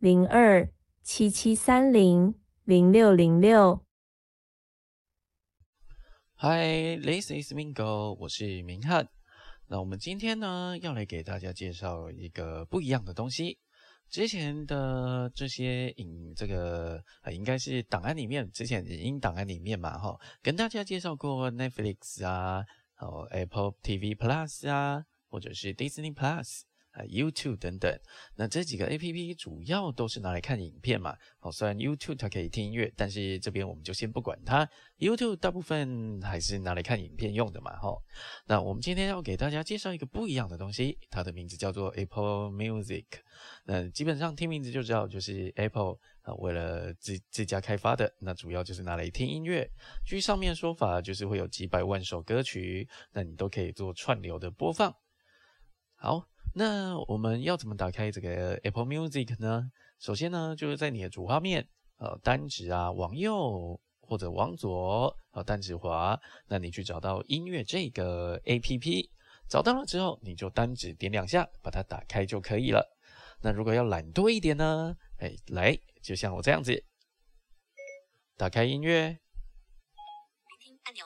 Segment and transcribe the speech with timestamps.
[0.00, 0.72] 零二
[1.02, 2.32] 七七三零
[2.62, 3.84] 零六零六。
[6.36, 9.08] Hi，this is Mingo，我是明翰。
[9.66, 13.58] 那我们今天呢，要来给大家介绍一个不一样的东西。
[14.08, 22.64] 之前的这些影，这个应该是档案里面，之前影音档案里面嘛，哈，跟大家介绍过 Netflix 啊，
[23.00, 26.67] 哦 Apple TV Plus 啊，或者是 Disney Plus。
[26.98, 27.96] 啊 YouTube 等等，
[28.34, 31.16] 那这几个 APP 主要都是拿来看影片嘛。
[31.40, 34.68] 哦，虽然 YouTube 它可以听音乐，但是这边我们就先不管它。
[34.98, 37.76] YouTube 大部分还是拿来看影片用的嘛。
[37.76, 37.96] 哈，
[38.46, 43.04] 那我们今天要给大家介绍一个不一样的东西，它的名字叫做 Apple Music。
[43.64, 48.12] 那基本上听名字就知道，就是 Apple 啊，为了自自家开发的。
[48.18, 49.70] 那主要就是拿来听音乐。
[50.04, 54.92] 据上面说法，就是会有几百万首歌曲，那你都可以做串流的播放。
[55.94, 56.26] 好。
[56.54, 59.70] 那我们要怎么打开这个 Apple Music 呢？
[59.98, 61.68] 首先呢，就是在你的主画面，
[61.98, 69.08] 呃，单指啊，往右或者往左，呃，单指滑，那你去找到音乐这个 APP，
[69.48, 72.96] 找到了之后，你就单指点两下，把它打开就可以了。
[73.40, 74.96] 那如果要懒惰一点呢？
[75.18, 76.84] 哎，来，就像我这样子，
[78.36, 79.18] 打开音乐，聆
[80.60, 81.04] 听按钮，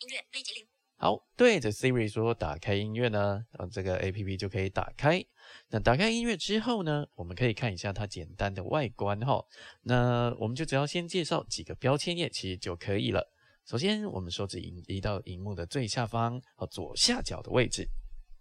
[0.00, 0.66] 音乐立即铃。
[1.02, 5.24] 好，对着 Siri 说打开音乐呢，然后这个 A P P 就可以打开。
[5.70, 9.42] 那打开音乐之后呢，我们可以看一下它简单的外观哈。
[9.84, 13.32] 那我们就只要先介绍几个标签页，其实就可以了。
[13.64, 17.88] 首先，我们手指移移到荧幕的最下方和左下角的位置，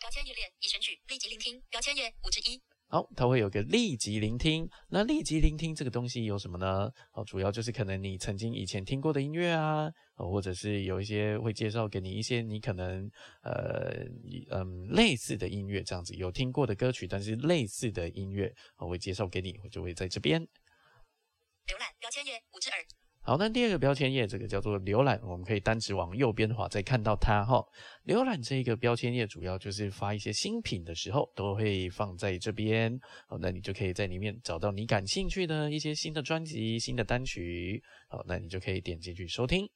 [0.00, 2.60] 标签页列已选取，立即聆听标签页五至一。
[2.92, 4.68] 好，它会有个立即聆听。
[4.88, 6.90] 那立即聆听这个东西有什么呢？
[7.12, 13.08] 哦，主要就是可能你曾经以前听过的音乐啊，或者是有一些会介绍给你一些你可能
[13.44, 14.04] 呃
[14.50, 22.76] 嗯类似的音乐这样子有听过的歌曲，但是类似的音乐我会介绍给你，我就会在这边浏览标签页五之二。
[23.22, 27.62] 好，那第二个标签页，这个叫做浏览，我们可以单指往右边滑，再看到它哈。
[28.06, 32.98] 浏览这一个标签页，主要就是发一些新品的时候，都会放在这边。
[33.28, 37.82] 好，那你就可以在里面找到你感兴趣的一些新的专辑、新的单曲。
[38.08, 39.68] 好，那你就可以点进去收听。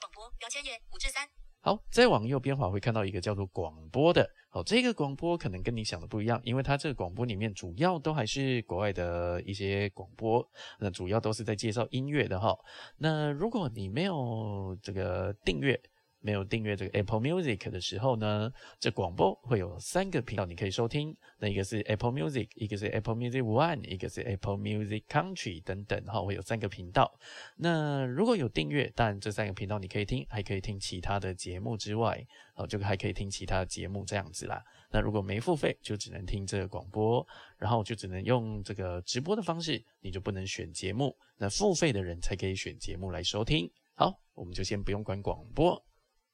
[0.00, 1.41] 广播标签页五至三。
[1.64, 4.28] 好，再往右边滑会看到一个叫做广播的。
[4.50, 10.44] 好，这个广播可能跟你想的不一样，因为它这个广播里面主要都还是国外的一些广播，
[10.80, 12.52] 那主要都是在介绍音乐的哈。
[12.98, 15.80] 那如果你没有这个订阅，
[16.22, 21.14] 没有订阅这个 Apple Music 的时候呢，这广播会有三个频道你可以收听。
[21.38, 27.12] 那一个是 Apple Music，一个是 Apple Music One，一个是 Apple Music Country 等等，哈，会有三个频道。
[27.56, 34.62] 那如果有订阅，当然这三个频道你可以听，还可以听其他的节目之外，哦，就还可以听其他的节目这样子啦。
[34.92, 37.26] 那如果没付费，就只能听这个广播，
[37.58, 41.16] 然后就只能用这个直播的方式，你就不能选节目。
[41.36, 43.68] 那付费的人才可以选节目来收听。
[43.94, 45.82] 好，我们就先不用管广播。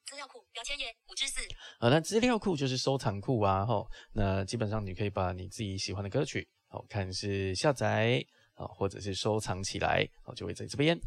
[0.09, 1.39] 资料库标签页五之四。
[1.79, 8.19] 呃，那资料库就是收藏库啊，吼，那基本上你可以把你自己喜欢的歌曲，好看是下载，
[8.55, 10.99] 啊，或者是收藏起来，好，就会在这边。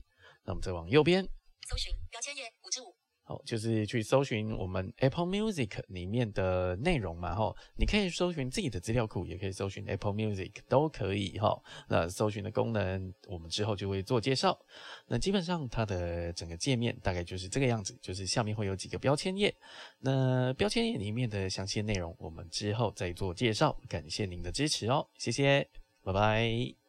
[0.45, 1.25] 那我们再往右边，
[1.69, 2.95] 搜寻标签页五之五。
[3.45, 11.61] 就是去搜寻我们 Apple Music 里面的内容嘛，哈，你可以搜寻自己的资料库，也可以搜寻 Apple Music，都可以，哈。
[11.89, 14.59] 那搜寻的功能，我们之后就会做介绍。
[15.07, 19.55] 那基本上它的整个界面大概就是这个样子，就是下面会有几个标签页。
[19.99, 23.79] 那标签页里面的详细内容，我们之后再做介绍。
[23.89, 25.69] 感谢您的支持哦，谢谢，
[26.03, 26.82] 拜拜。